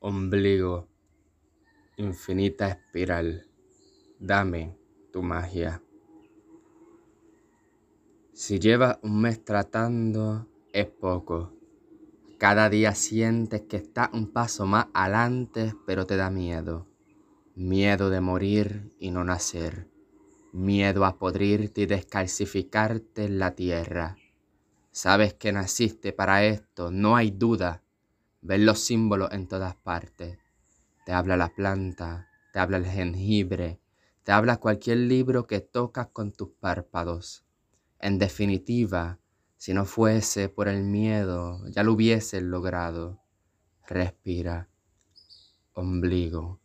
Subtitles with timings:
[0.00, 0.88] Ombligo,
[1.96, 3.46] infinita espiral,
[4.20, 4.76] dame
[5.10, 5.82] tu magia.
[8.34, 11.54] Si llevas un mes tratando, es poco.
[12.36, 16.86] Cada día sientes que estás un paso más adelante, pero te da miedo.
[17.54, 19.88] Miedo de morir y no nacer.
[20.52, 24.18] Miedo a podrirte y descalcificarte en la tierra.
[24.90, 27.82] Sabes que naciste para esto, no hay duda
[28.46, 30.38] Ves los símbolos en todas partes.
[31.04, 33.80] Te habla la planta, te habla el jengibre,
[34.22, 37.44] te habla cualquier libro que tocas con tus párpados.
[37.98, 39.18] En definitiva,
[39.56, 43.20] si no fuese por el miedo, ya lo hubieses logrado.
[43.88, 44.68] Respira.
[45.72, 46.60] Ombligo,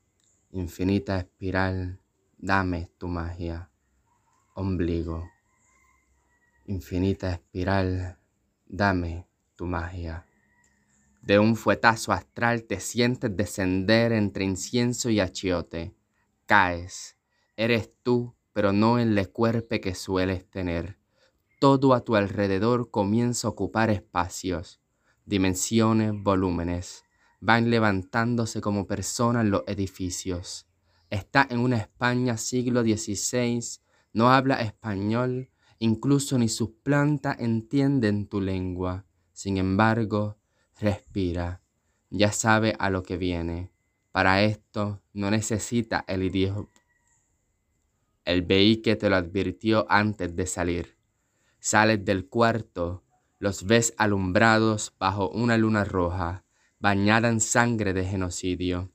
[0.51, 1.99] infinita espiral,
[2.37, 3.71] dame tu magia.
[4.53, 5.27] Ombligo,
[6.67, 8.19] infinita espiral,
[8.67, 10.27] dame tu magia.
[11.21, 15.93] De un fuetazo astral te sientes descender entre incienso y achiote.
[16.47, 17.15] Caes.
[17.55, 20.97] Eres tú, pero no el cuerpo que sueles tener.
[21.59, 24.81] Todo a tu alrededor comienza a ocupar espacios,
[25.25, 27.03] dimensiones, volúmenes.
[27.39, 30.65] Van levantándose como personas los edificios.
[31.11, 33.63] Está en una España siglo XVI,
[34.13, 39.05] no habla español, incluso ni sus plantas entienden tu lengua.
[39.33, 40.37] Sin embargo,
[40.81, 41.61] respira,
[42.09, 43.71] ya sabe a lo que viene.
[44.11, 46.67] Para esto no necesita el idioma.
[48.25, 48.45] El
[48.81, 50.97] que te lo advirtió antes de salir.
[51.59, 53.03] Sales del cuarto,
[53.39, 56.43] los ves alumbrados bajo una luna roja,
[56.79, 58.91] bañada en sangre de genocidio.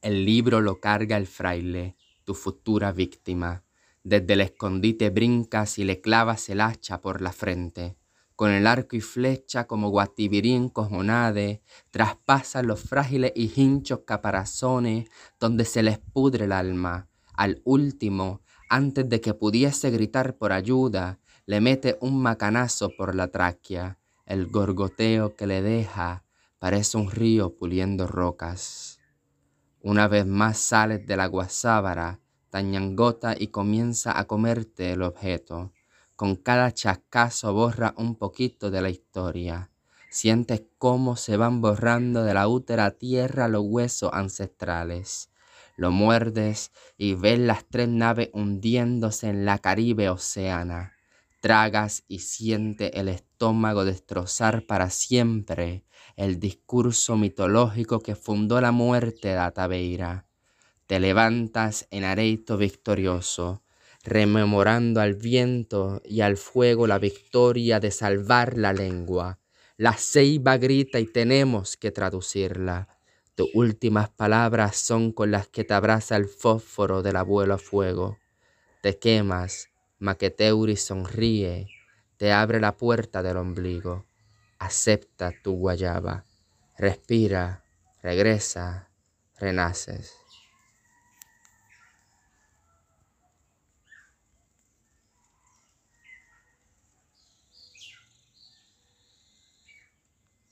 [0.00, 3.64] El libro lo carga el fraile, tu futura víctima.
[4.02, 7.96] Desde el escondite brincas y le clavas el hacha por la frente
[8.42, 11.62] con el arco y flecha como guatibirín cojonade,
[11.92, 15.08] traspasa los frágiles y hinchos caparazones
[15.38, 17.06] donde se les pudre el alma.
[17.34, 23.28] Al último, antes de que pudiese gritar por ayuda, le mete un macanazo por la
[23.28, 24.00] tráquea.
[24.26, 26.24] El gorgoteo que le deja
[26.58, 28.98] parece un río puliendo rocas.
[29.80, 32.18] Una vez más sales de la guasábara,
[32.50, 35.70] tañangota y comienza a comerte el objeto.
[36.22, 39.72] Con cada chascazo borra un poquito de la historia.
[40.08, 45.32] Sientes cómo se van borrando de la útera tierra los huesos ancestrales.
[45.76, 50.92] Lo muerdes y ves las tres naves hundiéndose en la Caribe Oceana.
[51.40, 55.82] Tragas y siente el estómago destrozar para siempre
[56.14, 60.28] el discurso mitológico que fundó la muerte de Ataveira.
[60.86, 63.64] Te levantas en areito victorioso,
[64.02, 69.38] rememorando al viento y al fuego la victoria de salvar la lengua.
[69.76, 72.88] La ceiba grita y tenemos que traducirla.
[73.34, 78.18] Tus últimas palabras son con las que te abraza el fósforo del abuelo a fuego.
[78.82, 81.68] Te quemas, Maqueteuri sonríe,
[82.16, 84.04] te abre la puerta del ombligo.
[84.58, 86.24] Acepta tu guayaba,
[86.76, 87.64] respira,
[88.02, 88.90] regresa,
[89.38, 90.21] renaces.